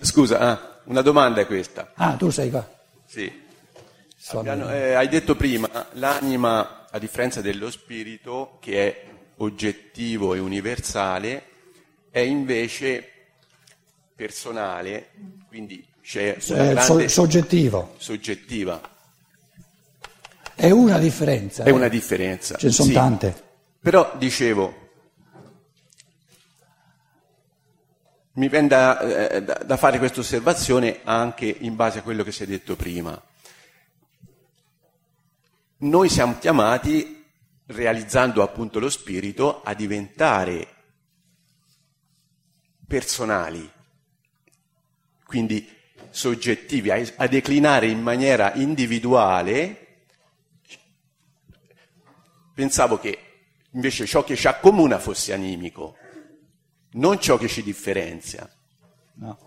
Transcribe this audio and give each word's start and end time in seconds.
scusa, 0.00 0.38
ah, 0.38 0.80
una 0.84 1.02
domanda 1.02 1.40
è 1.40 1.46
questa. 1.46 1.92
Ah, 1.94 2.14
tu 2.16 2.30
sei 2.30 2.50
qua. 2.50 2.68
Sì. 3.06 3.48
Abbiamo- 4.32 4.70
eh, 4.70 4.94
hai 4.94 5.08
detto 5.08 5.34
prima, 5.34 5.68
l'anima, 5.92 6.86
a 6.90 6.98
differenza 6.98 7.40
dello 7.40 7.70
spirito, 7.70 8.58
che 8.60 8.86
è 8.86 9.04
oggettivo 9.38 10.34
e 10.34 10.38
universale, 10.38 11.44
è 12.10 12.20
invece 12.20 13.08
personale, 14.14 15.10
quindi 15.48 15.84
c'è 16.02 16.36
una 16.48 16.62
Eh, 16.70 16.72
grande 16.74 17.08
so- 17.08 17.08
soggettivo. 17.08 17.94
soggettiva. 17.98 18.80
È 20.54 20.70
una 20.70 20.98
differenza. 20.98 21.64
È 21.64 21.68
eh. 21.68 21.72
una 21.72 21.88
differenza. 21.88 22.56
Ce 22.56 22.66
ne 22.66 22.72
sono 22.72 22.88
Sì. 22.88 22.94
tante. 22.94 23.42
Però 23.80 24.12
dicevo, 24.18 24.89
mi 28.32 28.48
viene 28.48 28.68
da, 28.68 29.28
eh, 29.28 29.42
da- 29.42 29.62
da 29.64 29.76
fare 29.76 29.98
questa 29.98 30.20
osservazione 30.20 31.00
anche 31.04 31.46
in 31.46 31.74
base 31.74 31.98
a 31.98 32.02
quello 32.02 32.22
che 32.22 32.32
si 32.32 32.44
è 32.44 32.46
detto 32.46 32.76
prima. 32.76 33.20
Noi 35.78 36.08
siamo 36.08 36.38
chiamati, 36.38 37.24
realizzando 37.66 38.42
appunto 38.42 38.78
lo 38.78 38.90
spirito, 38.90 39.62
a 39.62 39.74
diventare 39.74 40.68
personali, 42.86 43.70
quindi 45.24 45.66
soggettivi, 46.10 46.90
a, 46.90 47.00
a 47.16 47.26
declinare 47.26 47.86
in 47.86 48.00
maniera 48.02 48.52
individuale. 48.54 49.86
Pensavo 52.54 52.98
che 52.98 53.18
invece 53.70 54.06
ciò 54.06 54.24
che 54.24 54.36
ci 54.36 54.48
accomuna 54.48 54.98
fosse 54.98 55.32
animico, 55.32 55.96
non 56.92 57.20
ciò 57.20 57.36
che 57.36 57.48
ci 57.48 57.62
differenzia. 57.62 58.48
No. 59.14 59.38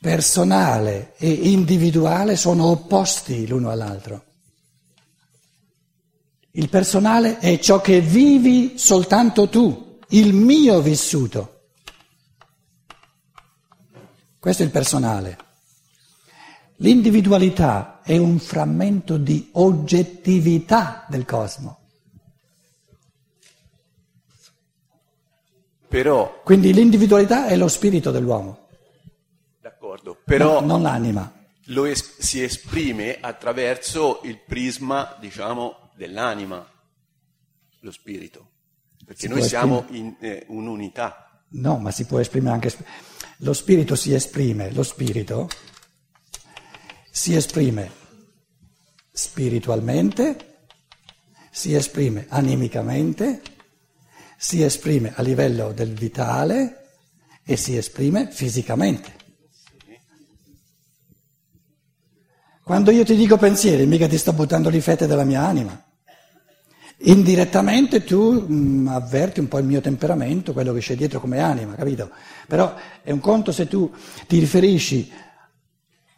Personale 0.00 1.14
e 1.16 1.30
individuale 1.30 2.36
sono 2.36 2.66
opposti 2.66 3.46
l'uno 3.46 3.70
all'altro. 3.70 4.24
Il 6.52 6.68
personale 6.68 7.38
è 7.38 7.58
ciò 7.58 7.80
che 7.80 8.00
vivi 8.00 8.76
soltanto 8.76 9.48
tu, 9.48 9.98
il 10.08 10.34
mio 10.34 10.80
vissuto. 10.82 11.60
Questo 14.38 14.62
è 14.62 14.66
il 14.66 14.72
personale. 14.72 15.38
L'individualità 16.76 18.02
è 18.02 18.18
un 18.18 18.38
frammento 18.38 19.16
di 19.16 19.50
oggettività 19.52 21.06
del 21.08 21.24
cosmo. 21.24 21.81
Però, 25.92 26.40
Quindi 26.42 26.72
l'individualità 26.72 27.46
è 27.48 27.54
lo 27.56 27.68
spirito 27.68 28.10
dell'uomo, 28.10 28.66
d'accordo, 29.60 30.16
però 30.24 30.60
no- 30.60 30.66
non 30.66 30.80
l'anima. 30.82 31.30
lo 31.66 31.84
es- 31.84 32.16
si 32.18 32.42
esprime 32.42 33.18
attraverso 33.20 34.20
il 34.24 34.38
prisma, 34.38 35.14
diciamo, 35.20 35.90
dell'anima, 35.94 36.66
lo 37.80 37.90
spirito. 37.90 38.48
Perché 39.04 39.20
Si 39.20 39.28
noi 39.28 39.42
siamo 39.42 39.84
in 39.90 40.16
eh, 40.20 40.46
un'unità. 40.48 41.42
No, 41.50 41.76
ma 41.76 41.90
si 41.90 42.06
può 42.06 42.18
esprimere 42.20 42.54
anche. 42.54 42.74
Lo 43.40 43.52
spirito 43.52 43.94
si 43.94 44.14
esprime, 44.14 44.72
lo 44.72 44.82
spirito 44.84 45.46
si 47.10 47.34
esprime 47.34 47.90
spiritualmente, 49.12 50.64
si 51.50 51.74
esprime 51.74 52.24
animicamente, 52.30 53.42
si 54.44 54.60
esprime 54.64 55.12
a 55.14 55.22
livello 55.22 55.70
del 55.70 55.92
vitale 55.92 56.88
e 57.44 57.56
si 57.56 57.76
esprime 57.76 58.28
fisicamente. 58.28 59.12
Quando 62.64 62.90
io 62.90 63.04
ti 63.04 63.14
dico 63.14 63.36
pensieri, 63.36 63.86
mica 63.86 64.08
ti 64.08 64.18
sto 64.18 64.32
buttando 64.32 64.68
le 64.68 64.80
fette 64.80 65.06
della 65.06 65.22
mia 65.22 65.46
anima. 65.46 65.80
Indirettamente 67.04 68.02
tu 68.02 68.32
mh, 68.32 68.88
avverti 68.88 69.38
un 69.38 69.46
po' 69.46 69.58
il 69.58 69.64
mio 69.64 69.80
temperamento, 69.80 70.52
quello 70.52 70.72
che 70.72 70.80
c'è 70.80 70.96
dietro 70.96 71.20
come 71.20 71.38
anima, 71.38 71.76
capito? 71.76 72.10
Però 72.48 72.74
è 73.00 73.12
un 73.12 73.20
conto 73.20 73.52
se 73.52 73.68
tu 73.68 73.94
ti 74.26 74.40
riferisci 74.40 75.08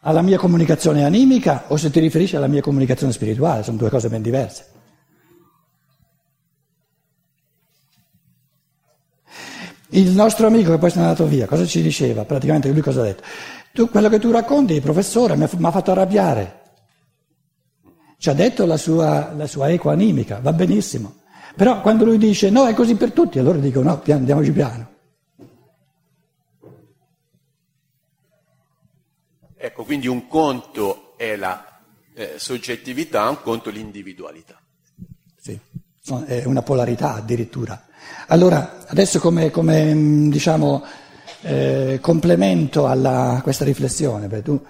alla 0.00 0.22
mia 0.22 0.38
comunicazione 0.38 1.04
animica 1.04 1.64
o 1.68 1.76
se 1.76 1.90
ti 1.90 2.00
riferisci 2.00 2.36
alla 2.36 2.48
mia 2.48 2.62
comunicazione 2.62 3.12
spirituale, 3.12 3.62
sono 3.62 3.76
due 3.76 3.90
cose 3.90 4.08
ben 4.08 4.22
diverse. 4.22 4.72
Il 9.94 10.10
nostro 10.10 10.48
amico 10.48 10.72
che 10.72 10.78
poi 10.78 10.90
se 10.90 10.98
n'è 10.98 11.04
andato 11.04 11.26
via, 11.26 11.46
cosa 11.46 11.64
ci 11.64 11.80
diceva? 11.80 12.24
Praticamente 12.24 12.68
lui 12.70 12.80
cosa 12.80 13.00
ha 13.00 13.04
detto? 13.04 13.22
Tu, 13.72 13.88
quello 13.88 14.08
che 14.08 14.18
tu 14.18 14.32
racconti, 14.32 14.80
professore, 14.80 15.36
mi 15.36 15.44
ha 15.44 15.70
fatto 15.70 15.92
arrabbiare. 15.92 16.62
Ci 18.18 18.28
ha 18.28 18.32
detto 18.32 18.66
la 18.66 18.76
sua, 18.76 19.32
la 19.34 19.46
sua 19.46 19.68
eco 19.68 19.90
animica, 19.90 20.40
va 20.40 20.52
benissimo. 20.52 21.22
Però 21.54 21.80
quando 21.80 22.04
lui 22.04 22.18
dice 22.18 22.50
no, 22.50 22.66
è 22.66 22.74
così 22.74 22.96
per 22.96 23.12
tutti, 23.12 23.38
allora 23.38 23.58
dico 23.58 23.82
no, 23.82 24.00
pian- 24.00 24.18
andiamoci 24.18 24.50
piano. 24.50 24.92
Ecco, 29.56 29.84
quindi 29.84 30.08
un 30.08 30.26
conto 30.26 31.16
è 31.16 31.36
la 31.36 31.80
eh, 32.14 32.34
soggettività, 32.36 33.28
un 33.28 33.40
conto 33.40 33.70
l'individualità. 33.70 34.60
Sì, 35.36 35.56
è 36.26 36.44
una 36.46 36.62
polarità 36.62 37.14
addirittura. 37.14 37.80
Allora, 38.28 38.84
adesso 38.86 39.18
come, 39.18 39.50
come, 39.50 39.94
mh, 39.94 40.30
diciamo, 40.30 40.82
eh, 41.42 41.98
complemento 42.00 42.86
a 42.86 43.40
questa 43.42 43.64
riflessione, 43.64 44.28
perché 44.28 44.44
tu 44.44 44.60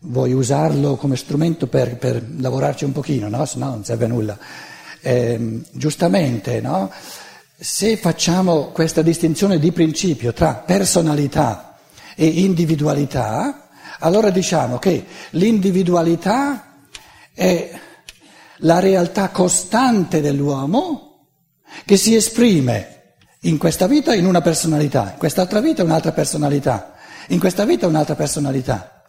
vuoi 0.00 0.32
usarlo 0.32 0.96
come 0.96 1.16
strumento 1.16 1.66
per, 1.66 1.96
per 1.96 2.22
lavorarci 2.38 2.84
un 2.84 2.92
pochino, 2.92 3.28
no? 3.28 3.44
Se 3.44 3.58
no 3.58 3.70
non 3.70 3.84
serve 3.84 4.04
a 4.04 4.08
nulla. 4.08 4.38
Ehm, 5.00 5.64
giustamente, 5.70 6.60
no? 6.60 6.90
Se 7.56 7.96
facciamo 7.96 8.70
questa 8.72 9.02
distinzione 9.02 9.58
di 9.58 9.70
principio 9.72 10.32
tra 10.32 10.54
personalità 10.54 11.78
e 12.16 12.26
individualità, 12.26 13.68
allora 14.00 14.30
diciamo 14.30 14.78
che 14.78 15.04
l'individualità 15.30 16.72
è 17.32 17.70
la 18.58 18.78
realtà 18.80 19.28
costante 19.30 20.20
dell'uomo 20.20 21.03
che 21.84 21.96
si 21.96 22.14
esprime 22.14 22.94
in 23.40 23.58
questa 23.58 23.86
vita 23.86 24.14
in 24.14 24.26
una 24.26 24.40
personalità, 24.40 25.10
in 25.12 25.18
quest'altra 25.18 25.60
vita 25.60 25.82
un'altra 25.82 26.12
personalità, 26.12 26.94
in 27.28 27.38
questa 27.38 27.64
vita 27.64 27.86
un'altra 27.86 28.14
personalità. 28.14 29.02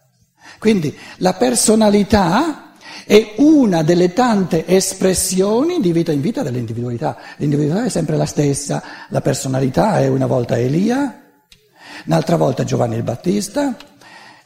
Quindi 0.59 0.95
la 1.17 1.33
personalità 1.33 2.73
è 3.05 3.35
una 3.37 3.83
delle 3.83 4.13
tante 4.13 4.65
espressioni 4.65 5.79
di 5.79 5.91
vita 5.91 6.11
in 6.11 6.21
vita 6.21 6.41
dell'individualità. 6.43 7.17
L'individualità 7.37 7.85
è 7.85 7.89
sempre 7.89 8.17
la 8.17 8.25
stessa, 8.25 8.81
la 9.09 9.21
personalità 9.21 9.99
è 9.99 10.07
una 10.07 10.25
volta 10.25 10.57
Elia, 10.57 11.23
un'altra 12.05 12.35
volta 12.35 12.63
Giovanni 12.63 12.95
il 12.95 13.03
Battista, 13.03 13.75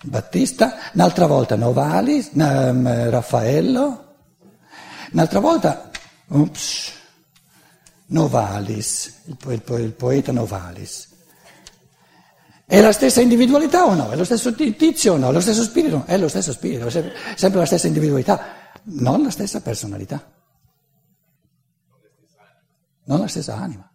Battista, 0.03 0.77
un'altra 0.93 1.25
volta 1.25 1.55
Novalis, 1.55 2.31
ehm, 2.35 3.09
Raffaello, 3.09 4.15
un'altra 5.11 5.39
volta 5.39 5.89
ups, 6.27 6.91
Novalis, 8.09 9.21
il, 9.25 9.35
po- 9.35 9.51
il 9.51 9.61
po- 9.61 9.77
il 9.77 9.91
poeta 9.91 10.31
Novalis. 10.31 11.07
È 12.65 12.79
la 12.81 12.91
stessa 12.91 13.21
individualità 13.21 13.85
o 13.85 13.95
no? 13.95 14.11
È 14.11 14.15
lo 14.15 14.23
stesso 14.23 14.53
ti- 14.53 14.75
tizio 14.75 15.13
o 15.13 15.17
no? 15.17 15.29
È 15.29 15.33
lo 15.33 15.39
stesso 15.39 15.63
spirito? 15.63 16.03
È 16.05 16.17
lo 16.17 16.27
stesso 16.27 16.51
spirito, 16.51 16.85
è 16.85 16.89
sempre, 17.35 17.59
la 17.59 17.65
stessa 17.65 17.87
individualità, 17.87 18.71
non 18.83 19.23
la 19.23 19.31
stessa 19.31 19.61
personalità, 19.61 20.31
non 23.05 23.19
la 23.19 23.27
stessa 23.27 23.55
anima. 23.55 23.91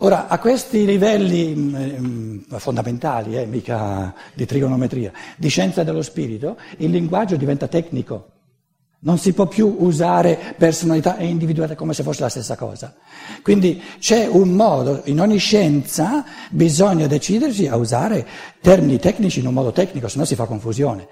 Ora, 0.00 0.28
a 0.28 0.38
questi 0.38 0.84
livelli 0.84 1.54
mh, 1.54 2.58
fondamentali, 2.58 3.38
eh, 3.38 3.46
mica 3.46 4.14
di 4.34 4.44
trigonometria, 4.44 5.10
di 5.38 5.48
scienza 5.48 5.82
dello 5.82 6.02
spirito, 6.02 6.58
il 6.78 6.90
linguaggio 6.90 7.36
diventa 7.36 7.66
tecnico. 7.66 8.32
Non 9.06 9.18
si 9.18 9.32
può 9.32 9.46
più 9.46 9.72
usare 9.78 10.36
personalità 10.58 11.16
e 11.16 11.26
individualità 11.26 11.76
come 11.76 11.94
se 11.94 12.02
fosse 12.02 12.22
la 12.22 12.28
stessa 12.28 12.56
cosa. 12.56 12.92
Quindi 13.40 13.80
c'è 14.00 14.26
un 14.26 14.48
modo, 14.48 15.02
in 15.04 15.20
ogni 15.20 15.38
scienza 15.38 16.24
bisogna 16.50 17.06
decidersi 17.06 17.68
a 17.68 17.76
usare 17.76 18.26
termini 18.60 18.98
tecnici 18.98 19.38
in 19.38 19.46
un 19.46 19.54
modo 19.54 19.70
tecnico, 19.70 20.08
se 20.08 20.18
no 20.18 20.24
si 20.24 20.34
fa 20.34 20.46
confusione. 20.46 21.06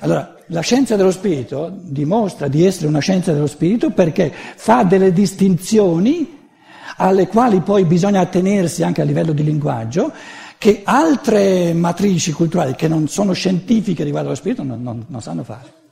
Allora, 0.00 0.36
la 0.46 0.62
scienza 0.62 0.96
dello 0.96 1.10
spirito 1.10 1.70
dimostra 1.70 2.48
di 2.48 2.64
essere 2.64 2.86
una 2.86 3.00
scienza 3.00 3.34
dello 3.34 3.46
spirito 3.46 3.90
perché 3.90 4.32
fa 4.32 4.82
delle 4.82 5.12
distinzioni 5.12 6.48
alle 6.96 7.26
quali 7.28 7.60
poi 7.60 7.84
bisogna 7.84 8.20
attenersi 8.20 8.82
anche 8.82 9.02
a 9.02 9.04
livello 9.04 9.32
di 9.32 9.44
linguaggio, 9.44 10.10
che 10.56 10.80
altre 10.82 11.74
matrici 11.74 12.32
culturali 12.32 12.74
che 12.74 12.88
non 12.88 13.06
sono 13.06 13.34
scientifiche 13.34 14.02
riguardo 14.02 14.28
allo 14.28 14.38
spirito 14.38 14.62
non, 14.62 14.82
non- 14.82 15.04
non 15.08 15.20
sanno 15.20 15.44
fare. 15.44 15.83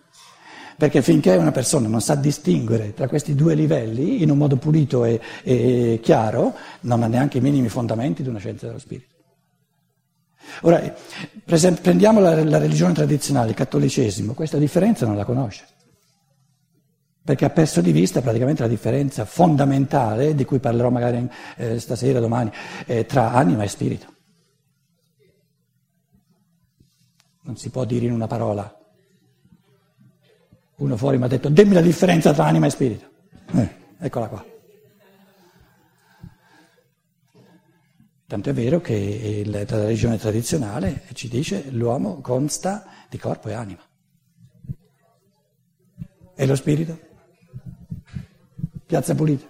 Perché 0.77 1.03
finché 1.03 1.37
una 1.37 1.53
persona 1.53 1.89
non 1.89 2.01
sa 2.01 2.15
distinguere 2.15 2.95
tra 2.95 3.09
questi 3.09 3.35
due 3.35 3.55
livelli 3.55 4.23
in 4.23 4.31
un 4.31 4.39
modo 4.39 4.57
pulito 4.57 5.05
e, 5.05 5.21
e 5.43 6.01
chiaro, 6.03 6.55
non 6.81 7.03
ha 7.03 7.07
neanche 7.07 7.39
i 7.39 7.41
minimi 7.41 7.69
fondamenti 7.69 8.23
di 8.23 8.29
una 8.29 8.39
scienza 8.39 8.67
dello 8.67 8.79
spirito. 8.79 9.11
Ora, 10.63 10.95
prendiamo 11.45 12.21
la, 12.21 12.43
la 12.45 12.59
religione 12.59 12.93
tradizionale, 12.93 13.51
il 13.51 13.55
cattolicesimo, 13.55 14.35
questa 14.35 14.59
differenza 14.59 15.07
non 15.07 15.17
la 15.17 15.25
conosce, 15.25 15.67
perché 17.25 17.45
ha 17.45 17.51
perso 17.51 17.81
di 17.81 17.93
vista 17.93 18.21
praticamente 18.21 18.63
la 18.63 18.69
differenza 18.69 19.25
fondamentale, 19.25 20.35
di 20.35 20.45
cui 20.45 20.59
parlerò 20.59 20.91
magari 20.91 21.29
eh, 21.57 21.79
stasera, 21.79 22.21
domani, 22.21 22.51
eh, 22.87 23.07
tra 23.07 23.33
anima 23.33 23.63
e 23.63 23.69
spirito. 23.69 24.07
Non 27.45 27.57
si 27.57 27.71
può 27.71 27.85
dire 27.85 28.07
in 28.07 28.13
una 28.13 28.27
parola. 28.27 28.82
Uno 30.83 30.97
fuori 30.97 31.17
mi 31.17 31.23
ha 31.23 31.29
detto, 31.29 31.49
dimmi 31.49 31.75
la 31.75 31.81
differenza 31.81 32.33
tra 32.33 32.47
anima 32.47 32.67
e 32.67 32.71
spirito. 32.71 33.09
Eh, 33.53 33.77
eccola 34.01 34.27
qua. 34.27 34.45
Tanto 38.27 38.51
è 38.51 38.53
vero 38.53 38.81
che 38.81 38.93
il, 38.95 39.49
la 39.49 39.65
religione 39.65 40.19
tradizionale 40.19 41.05
ci 41.13 41.29
dice 41.29 41.71
l'uomo 41.71 42.21
consta 42.21 42.85
di 43.09 43.17
corpo 43.17 43.49
e 43.49 43.53
anima. 43.53 43.81
E 46.35 46.47
lo 46.47 46.57
spirito? 46.57 46.99
Piazza 48.85 49.15
pulita. 49.15 49.47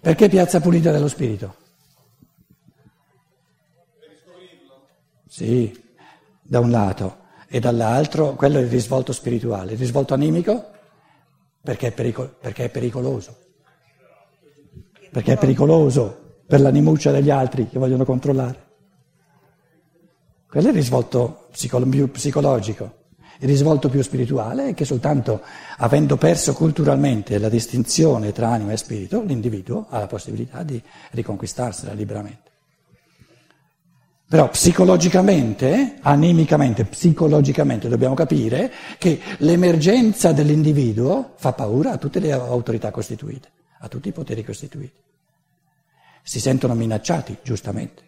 Perché 0.00 0.28
piazza 0.28 0.58
pulita 0.58 0.90
dello 0.90 1.06
spirito? 1.06 1.54
Sì, 5.28 5.84
da 6.42 6.58
un 6.58 6.72
lato, 6.72 7.26
e 7.48 7.60
dall'altro 7.60 8.34
quello 8.34 8.58
è 8.58 8.62
il 8.62 8.68
risvolto 8.68 9.12
spirituale. 9.12 9.72
Il 9.72 9.78
risvolto 9.78 10.14
animico 10.14 10.70
perché 11.60 11.88
è, 11.88 11.92
pericol- 11.92 12.34
perché 12.38 12.64
è 12.64 12.68
pericoloso. 12.68 13.36
Perché 15.10 15.32
è 15.32 15.38
pericoloso 15.38 16.36
per 16.46 16.60
l'animuccia 16.60 17.10
degli 17.10 17.30
altri 17.30 17.68
che 17.68 17.78
vogliono 17.78 18.04
controllare. 18.04 18.66
Quello 20.48 20.66
è 20.68 20.70
il 20.70 20.76
risvolto 20.76 21.48
psicolo- 21.50 21.86
più 21.86 22.10
psicologico. 22.10 22.96
Il 23.40 23.48
risvolto 23.48 23.88
più 23.88 24.02
spirituale 24.02 24.68
è 24.70 24.74
che 24.74 24.84
soltanto 24.84 25.42
avendo 25.76 26.16
perso 26.16 26.52
culturalmente 26.54 27.38
la 27.38 27.48
distinzione 27.48 28.32
tra 28.32 28.48
anima 28.48 28.72
e 28.72 28.76
spirito, 28.76 29.22
l'individuo 29.22 29.86
ha 29.88 30.00
la 30.00 30.06
possibilità 30.06 30.62
di 30.62 30.82
riconquistarsela 31.12 31.92
liberamente. 31.92 32.47
Però 34.28 34.50
psicologicamente, 34.50 35.96
animicamente, 36.02 36.84
psicologicamente 36.84 37.88
dobbiamo 37.88 38.12
capire 38.12 38.70
che 38.98 39.18
l'emergenza 39.38 40.32
dell'individuo 40.32 41.32
fa 41.36 41.54
paura 41.54 41.92
a 41.92 41.96
tutte 41.96 42.20
le 42.20 42.32
autorità 42.32 42.90
costituite, 42.90 43.50
a 43.78 43.88
tutti 43.88 44.08
i 44.08 44.12
poteri 44.12 44.44
costituiti. 44.44 45.00
Si 46.22 46.40
sentono 46.40 46.74
minacciati, 46.74 47.38
giustamente. 47.42 48.02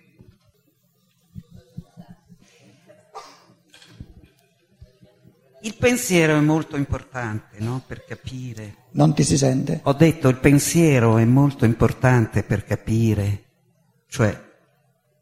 Il 5.63 5.75
pensiero 5.75 6.37
è 6.37 6.41
molto 6.41 6.77
importante, 6.77 7.57
no? 7.61 7.83
Per 7.87 8.05
capire. 8.05 8.75
Non 8.91 9.15
ti 9.15 9.25
si 9.25 9.39
sente? 9.39 9.81
Ho 9.85 9.95
detto 9.95 10.29
il 10.29 10.37
pensiero 10.37 11.17
è 11.17 11.25
molto 11.25 11.65
importante 11.65 12.43
per 12.43 12.65
capire, 12.65 13.45
cioè 14.07 14.49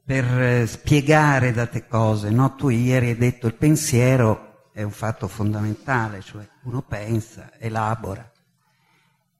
per 0.08 0.24
eh, 0.40 0.66
spiegare 0.66 1.52
date 1.52 1.86
cose, 1.86 2.30
no? 2.30 2.54
Tu 2.54 2.70
ieri 2.70 3.08
hai 3.08 3.16
detto 3.18 3.46
il 3.46 3.52
pensiero 3.52 4.70
è 4.72 4.82
un 4.82 4.90
fatto 4.90 5.28
fondamentale, 5.28 6.22
cioè 6.22 6.48
uno 6.62 6.80
pensa, 6.80 7.50
elabora. 7.58 8.26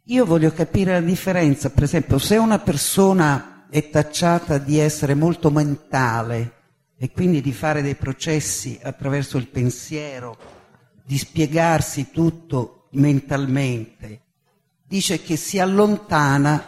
Io 0.02 0.26
voglio 0.26 0.52
capire 0.52 0.92
la 0.92 1.00
differenza, 1.00 1.70
per 1.70 1.84
esempio, 1.84 2.18
se 2.18 2.36
una 2.36 2.58
persona 2.58 3.64
è 3.70 3.88
tacciata 3.88 4.58
di 4.58 4.78
essere 4.78 5.14
molto 5.14 5.50
mentale 5.50 6.56
e 6.98 7.12
quindi 7.12 7.40
di 7.40 7.54
fare 7.54 7.80
dei 7.80 7.94
processi 7.94 8.78
attraverso 8.82 9.38
il 9.38 9.48
pensiero, 9.48 10.36
di 11.02 11.16
spiegarsi 11.16 12.10
tutto 12.10 12.88
mentalmente, 12.90 14.20
dice 14.86 15.22
che 15.22 15.36
si 15.36 15.58
allontana 15.58 16.62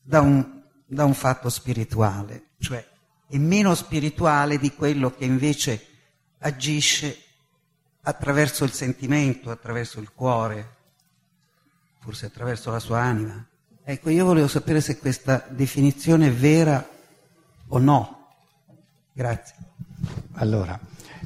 da 0.00 0.20
un, 0.20 0.62
da 0.86 1.04
un 1.04 1.14
fatto 1.14 1.48
spirituale 1.48 2.45
cioè 2.58 2.84
è 3.28 3.36
meno 3.38 3.74
spirituale 3.74 4.58
di 4.58 4.72
quello 4.72 5.10
che 5.10 5.24
invece 5.24 5.86
agisce 6.38 7.18
attraverso 8.02 8.64
il 8.64 8.72
sentimento, 8.72 9.50
attraverso 9.50 9.98
il 9.98 10.12
cuore, 10.12 10.74
forse 11.98 12.26
attraverso 12.26 12.70
la 12.70 12.78
sua 12.78 13.00
anima. 13.00 13.44
Ecco, 13.82 14.10
io 14.10 14.24
volevo 14.24 14.48
sapere 14.48 14.80
se 14.80 14.98
questa 14.98 15.44
definizione 15.48 16.28
è 16.28 16.32
vera 16.32 16.86
o 17.68 17.78
no. 17.78 18.28
Grazie. 19.12 19.54
Allora, 20.34 20.78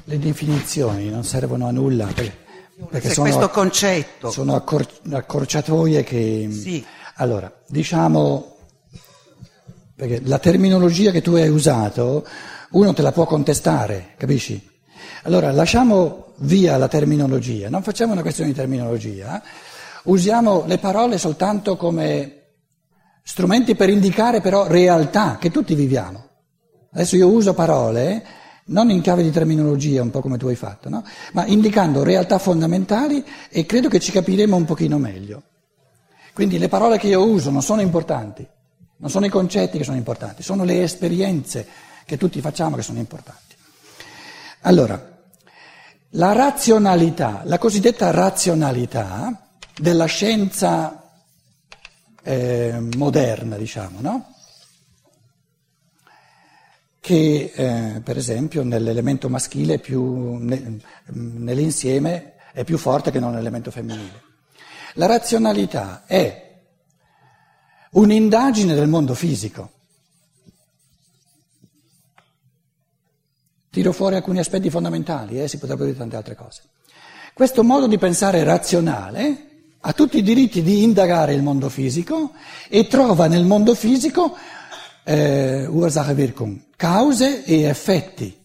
le 0.04 0.18
definizioni 0.18 1.10
non 1.10 1.24
servono 1.24 1.66
a 1.66 1.70
nulla 1.70 2.06
perché, 2.06 2.36
perché 2.88 3.10
sono, 3.10 3.28
questo 3.28 3.50
concetto. 3.50 4.30
sono 4.30 4.54
accor- 4.54 5.00
accorciatoie 5.10 6.02
che... 6.02 6.48
Sì. 6.50 6.84
Allora, 7.16 7.52
diciamo 7.66 8.56
perché 10.00 10.22
la 10.24 10.38
terminologia 10.38 11.10
che 11.10 11.20
tu 11.20 11.34
hai 11.34 11.50
usato, 11.50 12.26
uno 12.70 12.94
te 12.94 13.02
la 13.02 13.12
può 13.12 13.26
contestare, 13.26 14.14
capisci? 14.16 14.66
Allora 15.24 15.52
lasciamo 15.52 16.32
via 16.38 16.78
la 16.78 16.88
terminologia, 16.88 17.68
non 17.68 17.82
facciamo 17.82 18.12
una 18.12 18.22
questione 18.22 18.48
di 18.48 18.56
terminologia, 18.56 19.42
usiamo 20.04 20.64
le 20.66 20.78
parole 20.78 21.18
soltanto 21.18 21.76
come 21.76 22.36
strumenti 23.22 23.74
per 23.74 23.90
indicare 23.90 24.40
però 24.40 24.66
realtà 24.66 25.36
che 25.38 25.50
tutti 25.50 25.74
viviamo. 25.74 26.28
Adesso 26.94 27.16
io 27.16 27.28
uso 27.28 27.52
parole 27.52 28.24
non 28.68 28.88
in 28.88 29.02
chiave 29.02 29.22
di 29.22 29.30
terminologia, 29.30 30.00
un 30.00 30.08
po' 30.08 30.22
come 30.22 30.38
tu 30.38 30.46
hai 30.46 30.56
fatto, 30.56 30.88
no? 30.88 31.04
ma 31.32 31.44
indicando 31.44 32.02
realtà 32.02 32.38
fondamentali 32.38 33.22
e 33.50 33.66
credo 33.66 33.90
che 33.90 34.00
ci 34.00 34.12
capiremo 34.12 34.56
un 34.56 34.64
pochino 34.64 34.96
meglio. 34.96 35.42
Quindi 36.32 36.56
le 36.56 36.68
parole 36.68 36.96
che 36.96 37.08
io 37.08 37.22
uso 37.22 37.50
non 37.50 37.60
sono 37.60 37.82
importanti. 37.82 38.48
Non 39.00 39.10
sono 39.10 39.26
i 39.26 39.30
concetti 39.30 39.78
che 39.78 39.84
sono 39.84 39.96
importanti, 39.96 40.42
sono 40.42 40.62
le 40.62 40.82
esperienze 40.82 41.66
che 42.04 42.16
tutti 42.16 42.40
facciamo 42.40 42.76
che 42.76 42.82
sono 42.82 42.98
importanti. 42.98 43.54
Allora, 44.62 45.18
la 46.14 46.32
razionalità, 46.32 47.42
la 47.44 47.56
cosiddetta 47.56 48.10
razionalità 48.10 49.48
della 49.74 50.04
scienza 50.04 51.10
eh, 52.22 52.78
moderna, 52.96 53.56
diciamo, 53.56 54.00
no? 54.00 54.34
che 57.00 57.52
eh, 57.54 58.00
per 58.02 58.18
esempio 58.18 58.62
nell'elemento 58.62 59.30
maschile 59.30 59.78
più, 59.78 60.36
ne, 60.36 60.78
nell'insieme 61.06 62.34
è 62.52 62.64
più 62.64 62.76
forte 62.76 63.10
che 63.10 63.18
non 63.18 63.30
nell'elemento 63.30 63.70
femminile. 63.70 64.22
La 64.94 65.06
razionalità 65.06 66.04
è 66.04 66.49
un'indagine 67.90 68.74
del 68.74 68.88
mondo 68.88 69.14
fisico. 69.14 69.72
Tiro 73.70 73.92
fuori 73.92 74.16
alcuni 74.16 74.40
aspetti 74.40 74.68
fondamentali, 74.68 75.40
eh, 75.40 75.48
si 75.48 75.58
potrebbero 75.58 75.86
dire 75.86 75.98
tante 75.98 76.16
altre 76.16 76.34
cose. 76.34 76.62
Questo 77.32 77.62
modo 77.62 77.86
di 77.86 77.98
pensare 77.98 78.42
razionale 78.42 79.48
ha 79.80 79.92
tutti 79.92 80.18
i 80.18 80.22
diritti 80.22 80.62
di 80.62 80.82
indagare 80.82 81.34
il 81.34 81.42
mondo 81.42 81.68
fisico 81.68 82.32
e 82.68 82.86
trova 82.86 83.28
nel 83.28 83.44
mondo 83.44 83.74
fisico 83.74 84.36
eh, 85.04 85.66
Ursache-Wirkung, 85.66 86.60
cause 86.76 87.44
e 87.44 87.62
effetti 87.62 88.38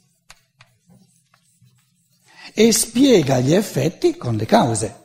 e 2.53 2.71
spiega 2.71 3.39
gli 3.39 3.53
effetti 3.53 4.15
con 4.15 4.35
le 4.37 4.45
cause. 4.45 5.04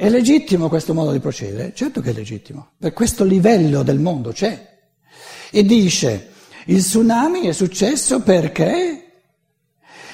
È 0.00 0.08
legittimo 0.08 0.68
questo 0.68 0.94
modo 0.94 1.10
di 1.10 1.18
procedere? 1.18 1.72
Certo 1.74 2.00
che 2.00 2.10
è 2.10 2.12
legittimo, 2.12 2.68
per 2.78 2.92
questo 2.92 3.24
livello 3.24 3.82
del 3.82 3.98
mondo 3.98 4.30
c'è. 4.30 4.78
E 5.50 5.64
dice, 5.64 6.28
il 6.66 6.84
tsunami 6.84 7.48
è 7.48 7.52
successo 7.52 8.20
perché 8.20 9.22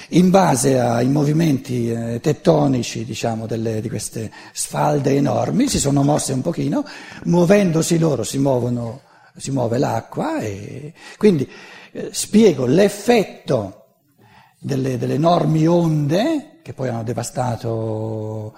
in 0.09 0.31
base 0.31 0.79
ai 0.79 1.07
movimenti 1.07 1.91
eh, 1.91 2.19
tettonici, 2.19 3.05
diciamo, 3.05 3.45
delle, 3.45 3.79
di 3.79 3.87
queste 3.87 4.31
sfalde 4.53 5.17
enormi, 5.17 5.67
si 5.67 5.77
sono 5.77 6.01
mosse 6.01 6.33
un 6.33 6.41
pochino, 6.41 6.83
muovendosi 7.25 7.99
loro 7.99 8.23
si, 8.23 8.39
muovono, 8.39 9.01
si 9.37 9.51
muove 9.51 9.77
l'acqua 9.77 10.39
e 10.39 10.93
quindi 11.17 11.47
eh, 11.91 12.09
spiego 12.11 12.65
l'effetto 12.65 13.85
delle, 14.57 14.97
delle 14.97 15.13
enormi 15.13 15.67
onde 15.67 16.57
che 16.63 16.73
poi 16.73 16.87
hanno 16.89 17.03
devastato 17.03 18.55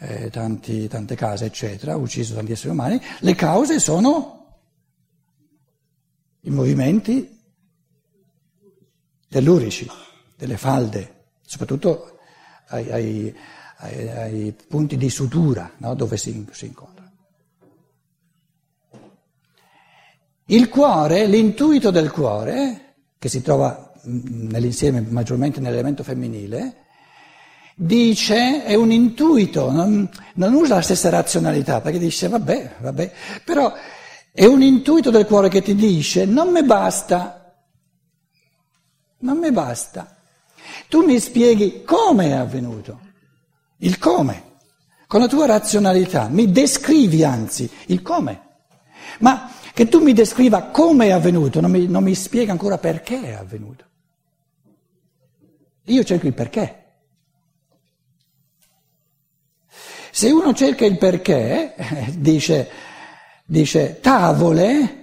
eh, 0.00 0.30
tanti, 0.30 0.88
tante 0.88 1.14
case, 1.14 1.44
eccetera, 1.46 1.92
ha 1.92 1.96
ucciso 1.96 2.34
tanti 2.34 2.52
esseri 2.52 2.70
umani, 2.70 3.00
le 3.20 3.34
cause 3.34 3.78
sono 3.78 4.38
i 6.40 6.50
movimenti 6.50 7.38
tellurici, 9.28 9.88
delle 10.36 10.56
falde 10.56 11.18
soprattutto 11.42 12.18
ai, 12.68 12.90
ai, 12.90 13.36
ai, 13.78 14.08
ai 14.08 14.56
punti 14.68 14.96
di 14.96 15.10
sutura 15.10 15.70
no? 15.78 15.94
dove 15.94 16.16
si, 16.16 16.46
si 16.50 16.66
incontra. 16.66 17.10
Il 20.46 20.68
cuore, 20.68 21.26
l'intuito 21.26 21.90
del 21.90 22.10
cuore, 22.10 22.94
che 23.18 23.28
si 23.28 23.42
trova 23.42 23.92
nell'insieme 24.04 25.00
maggiormente 25.00 25.60
nell'elemento 25.60 26.02
femminile, 26.02 26.86
dice, 27.82 28.62
è 28.64 28.74
un 28.74 28.92
intuito, 28.92 29.70
non, 29.70 30.06
non, 30.34 30.52
usa 30.52 30.74
la 30.74 30.82
stessa 30.82 31.08
razionalità, 31.08 31.80
perché 31.80 31.98
dice 31.98 32.28
vabbè, 32.28 32.74
vabbè, 32.78 33.12
però 33.42 33.72
è 34.30 34.44
un 34.44 34.60
intuito 34.60 35.10
del 35.10 35.24
cuore 35.24 35.48
che 35.48 35.62
ti 35.62 35.74
dice 35.74 36.26
non 36.26 36.50
mi 36.50 36.62
basta, 36.62 37.54
non 39.20 39.38
mi 39.38 39.50
basta. 39.50 40.14
Tu 40.88 41.04
mi 41.04 41.18
spieghi 41.18 41.82
come 41.82 42.26
è 42.26 42.32
avvenuto, 42.32 43.00
il 43.78 43.98
come, 43.98 44.58
con 45.06 45.20
la 45.20 45.26
tua 45.26 45.46
razionalità, 45.46 46.28
mi 46.28 46.52
descrivi 46.52 47.24
anzi 47.24 47.68
il 47.86 48.02
come, 48.02 48.40
ma 49.20 49.50
che 49.72 49.88
tu 49.88 50.02
mi 50.02 50.12
descriva 50.12 50.64
come 50.64 51.06
è 51.06 51.10
avvenuto, 51.12 51.60
non 51.60 51.70
mi, 51.70 51.86
non 51.86 52.02
mi 52.02 52.14
spiega 52.14 52.52
ancora 52.52 52.76
perché 52.76 53.22
è 53.22 53.32
avvenuto. 53.32 53.84
Io 55.84 56.04
cerco 56.04 56.26
il 56.26 56.34
perché. 56.34 56.79
Se 60.10 60.30
uno 60.30 60.52
cerca 60.54 60.84
il 60.84 60.98
perché, 60.98 61.74
dice, 62.16 62.70
dice 63.44 64.00
tavole 64.00 64.96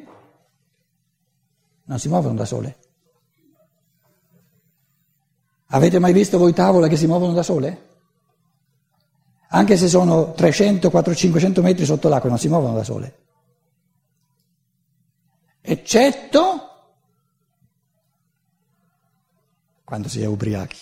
non 1.85 1.99
si 1.99 2.09
muovono 2.09 2.35
da 2.35 2.45
sole. 2.45 2.77
Avete 5.67 5.99
mai 5.99 6.13
visto 6.13 6.37
voi 6.37 6.53
tavole 6.53 6.89
che 6.89 6.97
si 6.97 7.07
muovono 7.07 7.33
da 7.33 7.43
sole? 7.43 7.85
Anche 9.49 9.77
se 9.77 9.87
sono 9.87 10.33
300, 10.33 10.89
400, 10.89 11.19
500 11.19 11.61
metri 11.61 11.85
sotto 11.85 12.09
l'acqua 12.09 12.29
non 12.29 12.39
si 12.39 12.49
muovono 12.49 12.73
da 12.73 12.83
sole. 12.83 13.17
Eccetto 15.61 16.61
quando 19.87 20.09
si 20.09 20.21
è 20.21 20.25
ubriachi 20.25 20.77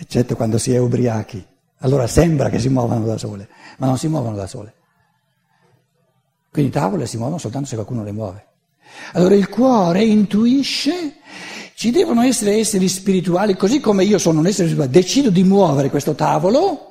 eccetto 0.00 0.34
quando 0.34 0.56
si 0.56 0.72
è 0.72 0.78
ubriachi. 0.78 1.46
Allora 1.80 2.06
sembra 2.06 2.48
che 2.48 2.58
si 2.58 2.68
muovano 2.68 3.04
da 3.04 3.18
sole, 3.18 3.48
ma 3.78 3.86
non 3.86 3.98
si 3.98 4.08
muovono 4.08 4.34
da 4.34 4.46
sole. 4.46 4.74
Quindi 6.50 6.70
tavole 6.70 7.06
si 7.06 7.16
muovono 7.16 7.38
soltanto 7.38 7.68
se 7.68 7.74
qualcuno 7.74 8.02
le 8.02 8.12
muove. 8.12 8.46
Allora 9.12 9.34
il 9.34 9.48
cuore 9.48 10.02
intuisce, 10.02 11.16
ci 11.74 11.90
devono 11.90 12.22
essere 12.22 12.58
esseri 12.58 12.88
spirituali, 12.88 13.56
così 13.56 13.80
come 13.80 14.04
io 14.04 14.18
sono 14.18 14.40
un 14.40 14.46
essere 14.46 14.68
spirituale, 14.68 14.90
decido 14.90 15.30
di 15.30 15.44
muovere 15.44 15.90
questo 15.90 16.14
tavolo, 16.14 16.86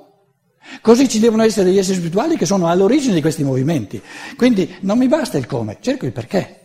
così 0.82 1.10
ci 1.10 1.20
devono 1.20 1.44
essere 1.44 1.66
degli 1.66 1.78
esseri 1.78 1.98
spirituali 1.98 2.38
che 2.38 2.46
sono 2.46 2.70
all'origine 2.70 3.16
di 3.16 3.22
questi 3.22 3.44
movimenti. 3.44 4.02
Quindi 4.38 4.76
non 4.82 4.98
mi 4.98 5.08
basta 5.08 5.38
il 5.38 5.46
come, 5.46 5.78
cerco 5.82 6.06
il 6.06 6.14
perché. 6.14 6.58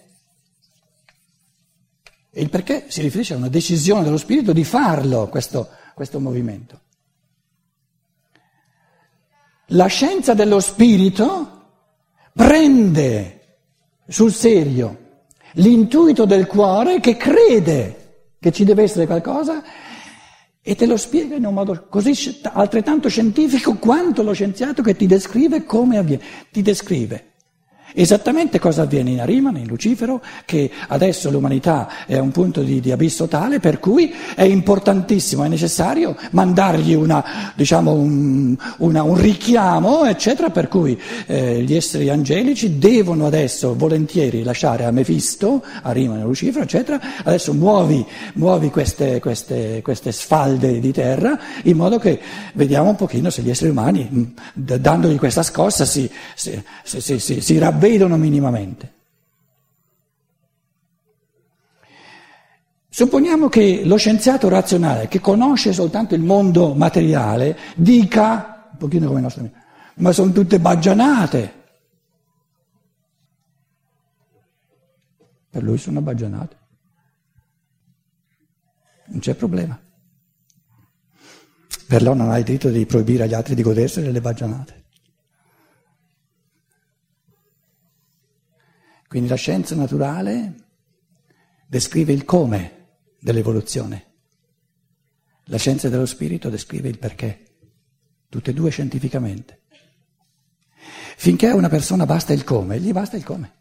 E 2.31 2.43
il 2.43 2.51
perché 2.51 2.87
si 2.89 3.01
riferisce 3.01 3.35
a 3.35 3.39
una 3.39 3.49
decisione 3.49 4.05
dello 4.05 4.19
spirito 4.19 4.53
di 4.53 4.65
farlo, 4.65 5.29
questo 5.29 5.69
questo 5.95 6.21
movimento. 6.21 6.81
La 9.69 9.87
scienza 9.87 10.35
dello 10.35 10.61
spirito 10.61 11.63
prende 12.33 13.59
sul 14.07 14.33
serio 14.33 15.03
l'intuito 15.55 16.25
del 16.25 16.47
cuore 16.47 17.01
che 17.01 17.17
crede 17.17 18.33
che 18.39 18.53
ci 18.53 18.65
deve 18.65 18.83
essere 18.83 19.07
qualcosa 19.07 19.63
e 20.61 20.75
te 20.75 20.87
lo 20.87 20.97
spiega 20.97 21.37
in 21.37 21.47
un 21.47 21.55
modo 21.55 21.87
così 21.89 22.41
altrettanto 22.43 23.09
scientifico 23.09 23.77
quanto 23.77 24.23
lo 24.23 24.33
scienziato 24.33 24.83
che 24.83 24.97
ti 24.97 25.07
descrive 25.07 25.65
come 25.65 25.99
avviene. 25.99 26.23
Ti 26.51 26.61
descrive 26.61 27.34
Esattamente 27.97 28.59
cosa 28.59 28.83
avviene 28.83 29.11
in 29.11 29.21
Arimane, 29.21 29.61
in 29.61 29.69
Lucifero, 29.69 30.21
che 30.45 30.69
adesso 30.89 31.31
l'umanità 31.31 31.89
è 32.07 32.17
a 32.17 32.23
un 32.23 32.33
punto 32.33 32.63
di, 32.63 32.81
di 32.81 32.91
abisso 32.91 33.29
tale 33.29 33.61
per 33.61 33.79
cui 33.79 34.13
è 34.35 34.43
importantissimo, 34.43 35.45
è 35.45 35.49
necessario 35.49 36.17
mandargli 36.31 36.95
una, 36.95 37.53
diciamo, 37.55 37.93
un, 37.93 38.57
una, 38.79 39.05
un, 39.05 39.17
richiamo, 39.17 40.07
eccetera, 40.07 40.51
per 40.51 40.67
cui 40.67 41.01
eh, 41.27 41.63
gli 41.63 41.73
esseri 41.73 42.11
angelici 42.11 42.79
devono 42.79 43.27
adesso 43.27 43.77
volentieri 43.77 44.43
lasciare 44.43 44.87
a 44.87 44.91
Mefisto, 44.91 45.63
Arimane, 45.83 46.25
Lucifero, 46.25 46.65
eccetera, 46.65 47.01
adesso 47.23 47.55
muovi, 47.55 48.05
muovi 48.35 48.71
queste, 48.71 49.21
queste, 49.21 49.83
queste 49.85 50.11
sfalde 50.11 50.81
di 50.81 50.91
terra 50.91 51.39
in 51.63 51.77
modo 51.77 52.01
che 52.01 52.19
vediamo 52.55 52.89
un 52.91 52.97
pochino 52.97 53.31
se 53.31 53.43
gli 53.43 53.51
esseri 53.51 53.71
umani, 53.71 54.35
dandogli 54.53 55.17
questa 55.17 55.45
scossa, 55.45 55.85
si, 55.85 56.11
si, 56.35 56.61
si, 56.83 57.21
si, 57.21 57.41
si 57.41 57.57
ravvedono 57.57 57.83
vedono 57.85 58.17
minimamente. 58.17 58.93
Supponiamo 62.89 63.49
che 63.49 63.83
lo 63.85 63.97
scienziato 63.97 64.49
razionale, 64.49 65.09
che 65.09 65.21
conosce 65.21 65.73
soltanto 65.73 66.15
il 66.15 66.23
mondo 66.23 66.75
materiale, 66.75 67.59
dica, 67.77 68.69
un 68.71 68.79
pochino 68.79 69.09
come 69.09 69.19
i 69.19 69.23
nostri 69.23 69.41
amici, 69.41 69.57
ma 69.97 70.13
sono 70.13 70.33
tutte 70.33 70.61
baggianate. 70.61 71.63
Per 75.51 75.63
lui 75.63 75.77
sono 75.77 76.01
baggianate. 76.01 76.57
Non 79.07 79.19
c'è 79.19 79.35
problema. 79.35 79.79
Per 81.87 82.03
loro 82.03 82.17
non 82.17 82.31
hai 82.31 82.43
diritto 82.45 82.71
di 82.71 82.87
proibire 82.87 83.25
agli 83.25 83.35
altri 83.35 83.55
di 83.55 83.63
godersi 83.63 84.01
delle 84.01 84.21
baggianate. 84.21 84.84
Quindi 89.15 89.31
la 89.31 89.39
scienza 89.39 89.77
naturale 89.77 90.55
descrive 91.69 92.13
il 92.13 92.25
come 92.25 92.87
dell'evoluzione, 93.21 94.07
la 95.45 95.57
scienza 95.57 95.89
dello 95.89 96.05
spirito 96.05 96.51
descrive 96.51 96.89
il 96.89 96.99
perché, 96.99 97.45
tutte 98.29 98.51
e 98.51 98.55
due 98.55 98.71
scientificamente. 98.71 99.61
Finché 101.17 101.47
a 101.47 101.55
una 101.55 101.69
persona 101.69 102.07
basta 102.07 102.33
il 102.33 102.43
come, 102.43 102.81
gli 102.81 102.91
basta 102.91 103.17
il 103.17 103.23
come. 103.23 103.53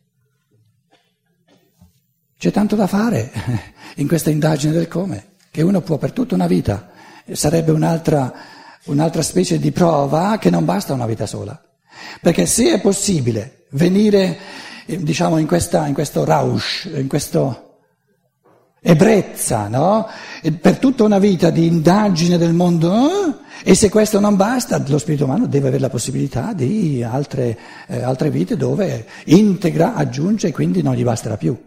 C'è 2.36 2.50
tanto 2.50 2.76
da 2.76 2.88
fare 2.88 3.32
in 3.98 4.08
questa 4.08 4.32
indagine 4.32 4.74
del 4.74 4.88
come, 4.88 5.36
che 5.52 5.62
uno 5.62 5.82
può 5.82 6.00
per 6.00 6.14
tutta 6.14 6.34
una 6.34 6.48
vita, 6.48 6.90
sarebbe 7.32 7.70
un'altra, 7.70 8.34
un'altra 8.86 9.22
specie 9.22 9.60
di 9.60 9.72
prova 9.72 10.40
che 10.40 10.50
non 10.50 10.66
basta 10.66 10.94
una 10.94 11.06
vita 11.06 11.28
sola. 11.28 11.64
Perché 12.22 12.48
se 12.48 12.74
è 12.74 12.82
possibile 12.82 13.68
venire 13.74 14.72
diciamo, 14.86 15.38
in, 15.38 15.48
questa, 15.48 15.88
in 15.88 15.94
questo 15.94 16.24
rausch, 16.26 16.90
in 16.94 17.08
questa 17.08 17.64
ebbrezza, 18.86 19.70
no? 19.70 20.08
per 20.60 20.78
tutta 20.78 21.06
una 21.06 21.18
vita 21.18 21.50
di 21.50 21.66
indagine 21.66 22.38
del 22.38 22.54
mondo, 22.54 22.94
eh? 22.94 23.34
e 23.64 23.76
se 23.76 23.90
questo 23.90 24.20
non 24.20 24.36
basta, 24.36 24.84
lo 24.86 24.98
spirito 24.98 25.24
umano 25.24 25.48
deve 25.48 25.70
avere 25.70 25.82
la 25.82 25.90
possibilità 25.90 26.52
di 26.52 27.02
altre, 27.02 27.58
eh, 27.88 28.02
altre 28.02 28.30
vite 28.30 28.58
dove 28.58 29.08
integra, 29.26 29.96
aggiunge 29.96 30.50
e 30.50 30.52
quindi 30.52 30.82
non 30.82 30.96
gli 30.96 31.04
basterà 31.04 31.38
più. 31.38 31.58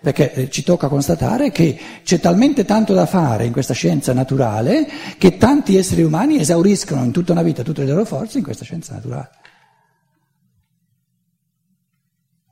Perché 0.00 0.32
eh, 0.32 0.50
ci 0.50 0.62
tocca 0.62 0.88
constatare 0.88 1.50
che 1.50 1.78
c'è 2.02 2.18
talmente 2.18 2.64
tanto 2.64 2.94
da 2.94 3.04
fare 3.04 3.44
in 3.44 3.52
questa 3.52 3.74
scienza 3.74 4.14
naturale 4.14 4.88
che 5.18 5.36
tanti 5.36 5.76
esseri 5.76 6.02
umani 6.02 6.38
esauriscono 6.38 7.04
in 7.04 7.10
tutta 7.10 7.32
una 7.32 7.42
vita 7.42 7.62
tutte 7.62 7.84
le 7.84 7.90
loro 7.90 8.06
forze 8.06 8.38
in 8.38 8.44
questa 8.44 8.64
scienza 8.64 8.94
naturale. 8.94 9.28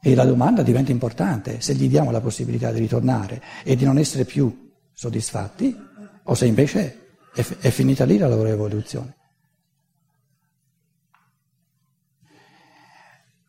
E 0.07 0.15
la 0.15 0.25
domanda 0.25 0.63
diventa 0.63 0.93
importante, 0.93 1.61
se 1.61 1.75
gli 1.75 1.89
diamo 1.89 2.13
la 2.13 2.21
possibilità 2.21 2.71
di 2.71 2.79
ritornare 2.79 3.43
e 3.65 3.75
di 3.75 3.85
non 3.85 3.99
essere 3.99 4.25
più 4.25 4.71
soddisfatti, 4.93 5.77
o 6.23 6.33
se 6.33 6.47
invece 6.47 7.17
è, 7.35 7.45
è 7.59 7.71
finita 7.71 8.05
lì 8.05 8.17
la 8.17 8.29
loro 8.29 8.47
evoluzione. 8.47 9.17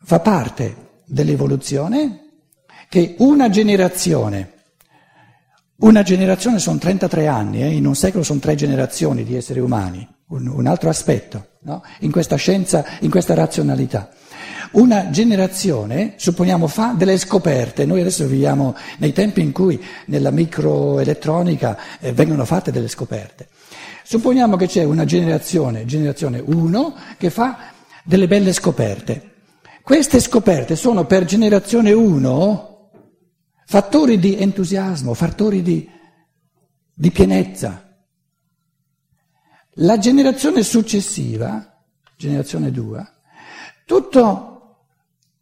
Fa 0.02 0.20
parte 0.20 1.02
dell'evoluzione 1.06 2.22
che 2.90 3.14
una 3.20 3.50
generazione, 3.50 4.54
una 5.76 6.02
generazione 6.02 6.58
sono 6.58 6.80
33 6.80 7.28
anni, 7.28 7.62
eh, 7.62 7.68
in 7.68 7.86
un 7.86 7.96
secolo 7.96 8.24
sono 8.24 8.40
tre 8.40 8.56
generazioni 8.56 9.24
di 9.24 9.36
esseri 9.36 9.60
umani, 9.60 10.08
un, 10.30 10.48
un 10.48 10.66
altro 10.66 10.90
aspetto 10.90 11.60
no? 11.62 11.84
in 12.00 12.10
questa 12.10 12.36
scienza, 12.36 12.84
in 13.02 13.12
questa 13.12 13.36
razionalità. 13.36 14.10
Una 14.72 15.10
generazione, 15.10 16.14
supponiamo, 16.18 16.68
fa 16.68 16.94
delle 16.98 17.18
scoperte. 17.18 17.86
Noi 17.86 18.02
adesso 18.02 18.26
viviamo 18.26 18.76
nei 18.98 19.14
tempi 19.14 19.42
in 19.42 19.52
cui 19.52 19.82
nella 20.06 20.32
microelettronica 20.32 21.78
eh, 22.00 22.12
vengono 22.14 22.46
fatte 22.46 22.72
delle 22.72 22.88
scoperte. 22.88 23.48
Supponiamo 24.04 24.56
che 24.56 24.68
c'è 24.68 24.84
una 24.84 25.06
generazione, 25.06 25.86
generazione 25.86 26.42
1, 26.44 26.96
che 27.18 27.30
fa 27.30 27.72
delle 28.04 28.28
belle 28.28 28.54
scoperte. 28.54 29.34
Queste 29.82 30.20
scoperte 30.20 30.76
sono 30.76 31.06
per 31.06 31.26
generazione 31.26 31.92
1 31.92 32.68
fattori 33.66 34.18
di 34.18 34.38
entusiasmo, 34.38 35.14
fattori 35.14 35.62
di, 35.62 35.90
di 36.94 37.12
pienezza. 37.12 37.84
La 39.80 39.98
generazione 39.98 40.64
successiva, 40.64 41.84
generazione 42.16 42.72
2, 42.72 43.08
tutto 43.86 44.57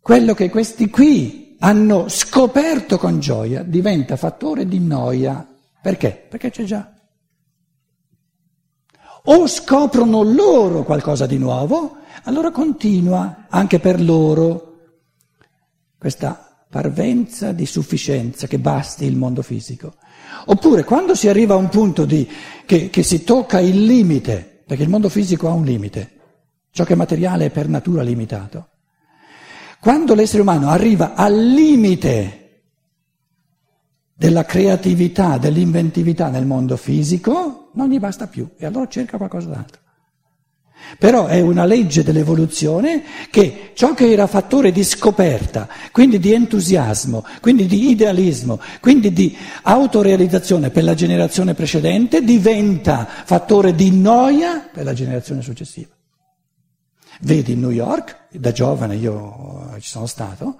quello 0.05 0.35
che 0.35 0.51
questi 0.51 0.91
qui 0.91 1.55
hanno 1.61 2.09
scoperto 2.09 2.99
con 2.99 3.19
gioia 3.19 3.63
diventa 3.63 4.17
fattore 4.17 4.67
di 4.67 4.77
noia. 4.77 5.47
Perché? 5.81 6.27
Perché 6.29 6.51
c'è 6.51 6.63
già. 6.63 6.93
O 9.23 9.47
scoprono 9.47 10.21
loro 10.21 10.83
qualcosa 10.83 11.25
di 11.25 11.39
nuovo, 11.39 11.97
allora 12.25 12.51
continua 12.51 13.47
anche 13.49 13.79
per 13.79 13.99
loro 13.99 14.75
questa 15.97 16.67
parvenza 16.69 17.51
di 17.51 17.65
sufficienza 17.65 18.45
che 18.45 18.59
basti 18.59 19.05
il 19.05 19.15
mondo 19.15 19.41
fisico. 19.41 19.95
Oppure 20.45 20.83
quando 20.83 21.15
si 21.15 21.29
arriva 21.29 21.55
a 21.55 21.57
un 21.57 21.69
punto 21.69 22.05
di, 22.05 22.29
che, 22.67 22.91
che 22.91 23.01
si 23.01 23.23
tocca 23.23 23.59
il 23.59 23.85
limite, 23.85 24.61
perché 24.67 24.83
il 24.83 24.89
mondo 24.89 25.09
fisico 25.09 25.47
ha 25.49 25.53
un 25.53 25.65
limite, 25.65 26.11
ciò 26.69 26.83
che 26.83 26.93
è 26.93 26.95
materiale 26.95 27.45
è 27.45 27.49
per 27.49 27.67
natura 27.67 28.03
limitato. 28.03 28.67
Quando 29.85 30.15
l'essere 30.15 30.41
umano 30.41 30.69
arriva 30.69 31.13
al 31.13 31.37
limite 31.37 32.63
della 34.15 34.43
creatività, 34.43 35.37
dell'inventività 35.37 36.29
nel 36.29 36.47
mondo 36.47 36.75
fisico, 36.75 37.69
non 37.73 37.89
gli 37.89 37.99
basta 37.99 38.25
più 38.25 38.49
e 38.57 38.65
allora 38.65 38.87
cerca 38.87 39.17
qualcosa 39.17 39.49
d'altro. 39.49 39.81
Però 40.97 41.27
è 41.27 41.39
una 41.39 41.65
legge 41.65 42.01
dell'evoluzione 42.01 43.03
che 43.29 43.73
ciò 43.75 43.93
che 43.93 44.11
era 44.11 44.25
fattore 44.25 44.71
di 44.71 44.83
scoperta, 44.83 45.69
quindi 45.91 46.17
di 46.17 46.33
entusiasmo, 46.33 47.23
quindi 47.39 47.67
di 47.67 47.91
idealismo, 47.91 48.59
quindi 48.81 49.13
di 49.13 49.37
autorealizzazione 49.61 50.71
per 50.71 50.83
la 50.83 50.95
generazione 50.95 51.53
precedente, 51.53 52.23
diventa 52.23 53.07
fattore 53.07 53.75
di 53.75 53.91
noia 53.91 54.67
per 54.73 54.83
la 54.83 54.93
generazione 54.93 55.43
successiva. 55.43 55.93
Vedi 57.21 57.55
New 57.55 57.69
York, 57.69 58.24
da 58.39 58.51
giovane 58.51 58.95
io 58.95 59.71
ci 59.79 59.89
sono 59.89 60.05
stato, 60.05 60.57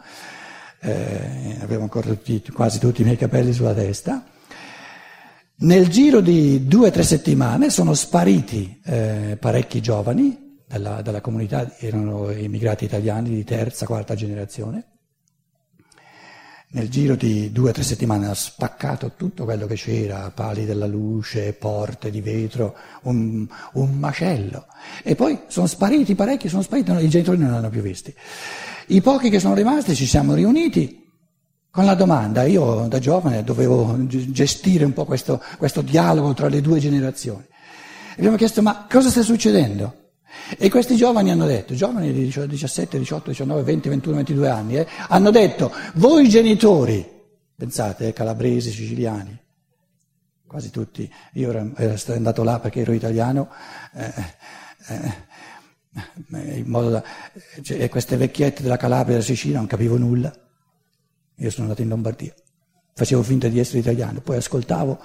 eh, 0.82 1.58
avevo 1.62 1.84
ancora 1.84 2.08
tutti, 2.08 2.42
quasi 2.52 2.80
tutti 2.80 3.02
i 3.02 3.06
miei 3.06 3.18
capelli 3.18 3.54
sulla 3.54 3.74
testa, 3.74 4.24
nel 5.58 5.88
giro 5.88 6.20
di 6.20 6.68
due 6.68 6.90
o 6.90 6.92
tre 6.92 7.04
settimane 7.04 7.70
sono 7.70 7.94
spariti 7.94 8.82
eh, 8.84 9.38
parecchi 9.40 9.82
giovani 9.82 10.58
dalla, 10.68 11.02
dalla, 11.02 11.22
comunità, 11.22 11.78
erano 11.78 12.30
immigrati 12.30 12.84
italiani 12.84 13.30
di 13.30 13.44
terza, 13.46 13.86
quarta 13.86 14.16
generazione. 14.16 14.95
Nel 16.76 16.90
giro 16.90 17.16
di 17.16 17.54
due 17.54 17.70
o 17.70 17.72
tre 17.72 17.84
settimane 17.84 18.26
hanno 18.26 18.34
spaccato 18.34 19.14
tutto 19.16 19.46
quello 19.46 19.66
che 19.66 19.76
c'era, 19.76 20.30
pali 20.36 20.66
della 20.66 20.88
luce, 20.88 21.54
porte 21.54 22.12
di 22.12 22.20
vetro, 22.20 22.76
un, 23.04 23.48
un 23.74 23.92
macello. 23.94 24.66
E 25.02 25.16
poi 25.16 25.40
sono 25.48 25.68
spariti 25.68 26.16
parecchi, 26.16 26.50
sono 26.50 26.62
spariti, 26.62 26.92
i 26.92 27.08
genitori 27.08 27.38
non 27.38 27.52
li 27.52 27.56
hanno 27.56 27.70
più 27.70 27.80
visti. 27.80 28.14
I 28.88 29.00
pochi 29.00 29.30
che 29.30 29.40
sono 29.40 29.54
rimasti 29.54 29.96
ci 29.96 30.06
siamo 30.06 30.34
riuniti 30.34 31.10
con 31.72 31.86
la 31.86 31.96
domanda, 31.96 32.44
io 32.44 32.88
da 32.90 33.00
giovane 33.00 33.46
dovevo 33.46 33.96
gestire 34.08 34.84
un 34.84 34.92
po' 34.92 35.06
questo, 35.06 35.42
questo 35.58 35.82
dialogo 35.82 36.34
tra 36.34 36.50
le 36.50 36.60
due 36.60 36.80
generazioni. 36.80 37.46
Abbiamo 38.18 38.36
chiesto 38.36 38.62
ma 38.62 38.86
cosa 38.92 39.10
sta 39.10 39.22
succedendo? 39.22 40.05
E 40.58 40.70
questi 40.70 40.96
giovani 40.96 41.32
hanno 41.32 41.46
detto, 41.46 41.74
giovani 41.74 42.14
di 42.14 42.26
17, 42.30 42.98
18, 42.98 43.30
19, 43.30 43.64
20, 43.64 43.90
21, 43.90 44.16
22 44.16 44.50
anni, 44.50 44.78
eh, 44.78 44.88
hanno 45.08 45.32
detto, 45.32 45.72
voi 45.96 46.30
genitori, 46.30 47.06
pensate, 47.56 48.08
eh, 48.08 48.14
calabresi, 48.14 48.70
siciliani, 48.70 49.38
quasi 50.46 50.70
tutti, 50.70 51.12
io 51.34 51.50
ero, 51.50 51.72
ero 51.76 51.96
andato 52.14 52.44
là 52.44 52.60
perché 52.60 52.82
ero 52.82 52.94
italiano, 52.94 53.50
eh, 53.94 54.14
eh, 54.88 56.58
in 56.58 56.68
modo 56.68 56.90
da, 56.90 57.04
cioè, 57.62 57.90
queste 57.90 58.18
vecchiette 58.18 58.62
della 58.62 58.78
Calabria 58.78 59.16
e 59.16 59.20
della 59.20 59.24
Sicilia 59.24 59.58
non 59.58 59.68
capivo 59.68 59.98
nulla. 59.98 60.34
Io 61.38 61.50
sono 61.50 61.64
andato 61.64 61.82
in 61.82 61.90
Lombardia, 61.90 62.34
facevo 62.94 63.24
finta 63.24 63.48
di 63.48 63.60
essere 63.60 63.80
italiano, 63.80 64.22
poi 64.22 64.38
ascoltavo, 64.38 65.00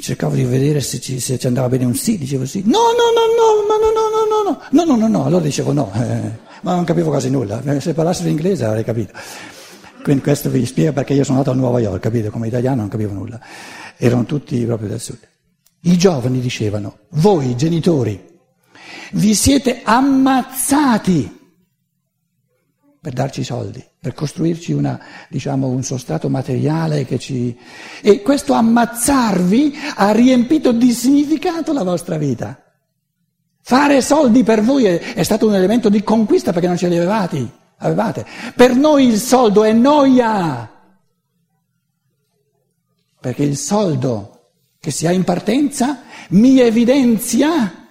cercavo 0.00 0.34
di 0.34 0.44
vedere 0.44 0.80
se 0.80 0.98
ci, 0.98 1.20
se 1.20 1.38
ci 1.38 1.46
andava 1.46 1.68
bene 1.68 1.84
un 1.84 1.94
sì, 1.94 2.16
dicevo 2.16 2.46
sì, 2.46 2.62
no, 2.64 2.78
no, 2.78 3.10
no, 3.12 3.26
no, 3.36 3.76
no, 3.76 3.90
no, 3.90 3.92
no, 3.92 4.26
no, 4.26 4.42
no, 4.42 4.60
no, 4.70 4.84
no, 4.84 4.96
no, 4.96 5.08
no, 5.08 5.24
allora 5.26 5.44
dicevo 5.44 5.72
no, 5.72 5.92
eh, 5.94 6.38
ma 6.62 6.74
non 6.74 6.84
capivo 6.84 7.10
quasi 7.10 7.28
nulla, 7.28 7.62
se 7.80 7.92
parlassero 7.92 8.28
inglese 8.28 8.64
avrei 8.64 8.84
capito. 8.84 9.12
Quindi 10.02 10.22
questo 10.22 10.50
vi 10.50 10.64
spiega 10.66 10.92
perché 10.92 11.12
io 11.12 11.22
sono 11.22 11.38
andato 11.38 11.54
a 11.54 11.58
Nuova 11.58 11.78
York, 11.80 12.00
capito? 12.00 12.30
Come 12.30 12.48
italiano 12.48 12.80
non 12.80 12.88
capivo 12.88 13.12
nulla. 13.12 13.38
Erano 13.96 14.24
tutti 14.24 14.64
proprio 14.64 14.88
del 14.88 15.00
sud. 15.00 15.18
I 15.82 15.96
giovani 15.96 16.40
dicevano, 16.40 16.98
voi 17.10 17.54
genitori, 17.56 18.20
vi 19.12 19.34
siete 19.34 19.82
ammazzati 19.84 21.40
per 23.00 23.12
darci 23.12 23.40
i 23.40 23.44
soldi, 23.44 23.84
per 24.02 24.14
costruirci 24.14 24.72
una, 24.72 25.00
diciamo, 25.28 25.68
un 25.68 25.84
sostrato 25.84 26.28
materiale 26.28 27.04
che 27.04 27.20
ci... 27.20 27.56
E 28.00 28.20
questo 28.20 28.52
ammazzarvi 28.52 29.74
ha 29.94 30.10
riempito 30.10 30.72
di 30.72 30.90
significato 30.90 31.72
la 31.72 31.84
vostra 31.84 32.18
vita. 32.18 32.60
Fare 33.60 34.02
soldi 34.02 34.42
per 34.42 34.60
voi 34.60 34.86
è, 34.86 35.14
è 35.14 35.22
stato 35.22 35.46
un 35.46 35.54
elemento 35.54 35.88
di 35.88 36.02
conquista 36.02 36.50
perché 36.50 36.66
non 36.66 36.76
ce 36.76 36.88
li 36.88 36.96
avevate, 36.96 37.48
avevate. 37.76 38.26
Per 38.56 38.74
noi 38.74 39.06
il 39.06 39.20
soldo 39.20 39.62
è 39.62 39.72
noia, 39.72 40.68
perché 43.20 43.44
il 43.44 43.56
soldo 43.56 44.48
che 44.80 44.90
si 44.90 45.06
ha 45.06 45.12
in 45.12 45.22
partenza 45.22 46.00
mi 46.30 46.58
evidenzia 46.58 47.81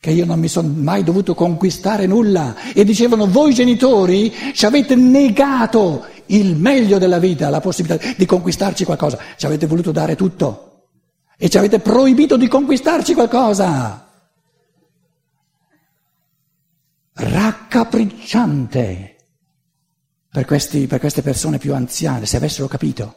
che 0.00 0.10
io 0.10 0.24
non 0.24 0.40
mi 0.40 0.48
sono 0.48 0.72
mai 0.74 1.04
dovuto 1.04 1.34
conquistare 1.34 2.06
nulla 2.06 2.72
e 2.72 2.84
dicevano 2.84 3.26
voi 3.26 3.52
genitori 3.52 4.32
ci 4.54 4.64
avete 4.64 4.94
negato 4.94 6.06
il 6.26 6.56
meglio 6.56 6.96
della 6.96 7.18
vita, 7.18 7.50
la 7.50 7.60
possibilità 7.60 8.14
di 8.16 8.24
conquistarci 8.24 8.86
qualcosa, 8.86 9.18
ci 9.36 9.44
avete 9.44 9.66
voluto 9.66 9.92
dare 9.92 10.16
tutto 10.16 10.86
e 11.36 11.50
ci 11.50 11.58
avete 11.58 11.80
proibito 11.80 12.38
di 12.38 12.48
conquistarci 12.48 13.12
qualcosa. 13.12 14.08
Raccapricciante 17.12 19.16
per, 20.30 20.46
questi, 20.46 20.86
per 20.86 20.98
queste 20.98 21.20
persone 21.20 21.58
più 21.58 21.74
anziane, 21.74 22.24
se 22.24 22.38
avessero 22.38 22.68
capito. 22.68 23.16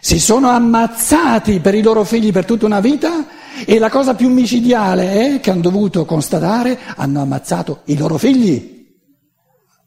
Si 0.00 0.20
sono 0.20 0.50
ammazzati 0.50 1.58
per 1.58 1.74
i 1.74 1.82
loro 1.82 2.04
figli 2.04 2.30
per 2.30 2.44
tutta 2.44 2.66
una 2.66 2.80
vita 2.80 3.31
e 3.66 3.78
la 3.78 3.90
cosa 3.90 4.14
più 4.14 4.28
micidiale 4.28 5.36
è 5.36 5.40
che 5.40 5.50
hanno 5.50 5.60
dovuto 5.60 6.04
constatare, 6.04 6.78
hanno 6.96 7.20
ammazzato 7.20 7.82
i 7.84 7.96
loro 7.96 8.18
figli 8.18 8.96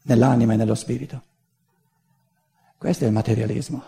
nell'anima 0.02 0.54
e 0.54 0.56
nello 0.56 0.74
spirito. 0.74 1.22
Questo 2.78 3.04
è 3.04 3.06
il 3.06 3.12
materialismo. 3.12 3.82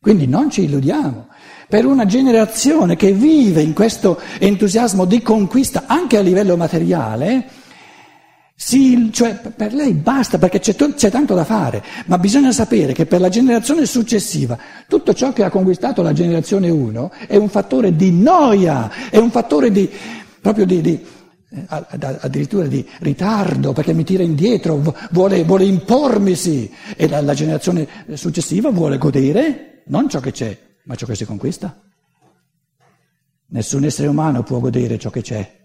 Quindi 0.00 0.26
non 0.26 0.50
ci 0.50 0.62
illudiamo. 0.62 1.28
Per 1.68 1.84
una 1.84 2.06
generazione 2.06 2.94
che 2.94 3.12
vive 3.12 3.60
in 3.60 3.72
questo 3.72 4.20
entusiasmo 4.38 5.04
di 5.04 5.20
conquista 5.20 5.84
anche 5.86 6.16
a 6.16 6.20
livello 6.20 6.56
materiale, 6.56 7.55
sì, 8.58 9.10
cioè 9.12 9.34
per 9.34 9.74
lei 9.74 9.92
basta 9.92 10.38
perché 10.38 10.60
c'è, 10.60 10.74
t- 10.74 10.94
c'è, 10.94 11.10
tanto 11.10 11.34
da 11.34 11.44
fare, 11.44 11.84
ma 12.06 12.16
bisogna 12.16 12.52
sapere 12.52 12.94
che 12.94 13.04
per 13.04 13.20
la 13.20 13.28
generazione 13.28 13.84
successiva 13.84 14.58
tutto 14.88 15.12
ciò 15.12 15.34
che 15.34 15.44
ha 15.44 15.50
conquistato 15.50 16.00
la 16.00 16.14
generazione 16.14 16.70
1 16.70 17.12
è 17.28 17.36
un 17.36 17.50
fattore 17.50 17.94
di 17.94 18.10
noia, 18.10 18.90
è 19.10 19.18
un 19.18 19.30
fattore 19.30 19.70
di, 19.70 19.90
proprio 20.40 20.64
di, 20.64 20.80
di 20.80 21.04
eh, 21.50 21.64
addirittura 21.68 22.66
di 22.66 22.88
ritardo 23.00 23.74
perché 23.74 23.92
mi 23.92 24.04
tira 24.04 24.22
indietro, 24.22 24.96
vuole, 25.10 25.44
vuole 25.44 25.64
impormisi 25.64 26.72
e 26.96 27.08
la, 27.08 27.20
la 27.20 27.34
generazione 27.34 27.86
successiva 28.14 28.70
vuole 28.70 28.96
godere 28.96 29.82
non 29.88 30.08
ciò 30.08 30.18
che 30.18 30.32
c'è, 30.32 30.58
ma 30.84 30.94
ciò 30.94 31.04
che 31.04 31.14
si 31.14 31.26
conquista. 31.26 31.78
Nessun 33.48 33.84
essere 33.84 34.08
umano 34.08 34.42
può 34.42 34.60
godere 34.60 34.98
ciò 34.98 35.10
che 35.10 35.20
c'è. 35.20 35.55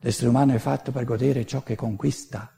L'essere 0.00 0.28
umano 0.28 0.54
è 0.54 0.58
fatto 0.58 0.92
per 0.92 1.04
godere 1.04 1.44
ciò 1.44 1.62
che 1.62 1.76
conquista. 1.76 2.50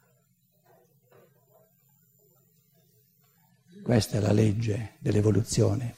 Questa 3.82 4.16
è 4.16 4.20
la 4.20 4.30
legge 4.30 4.92
dell'evoluzione. 5.00 5.96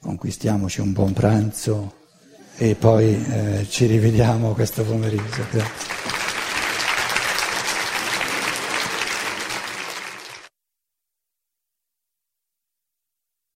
Conquistiamoci 0.00 0.80
un 0.80 0.92
buon 0.92 1.12
pranzo 1.12 2.06
e 2.56 2.74
poi 2.74 3.24
eh, 3.24 3.66
ci 3.68 3.86
rivediamo 3.86 4.54
questo 4.54 4.82
pomeriggio. 4.84 5.44
Grazie. 5.50 6.17